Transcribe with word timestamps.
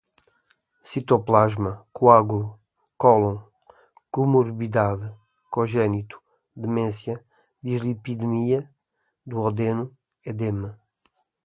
citoplasma, 0.87 1.85
coágulo, 1.93 2.59
cólon, 3.01 3.37
comorbidade, 4.11 5.05
congênito, 5.51 6.17
demência, 6.61 7.15
dislipidemia, 7.63 8.59
duodeno, 9.27 9.85
edema 10.25 10.69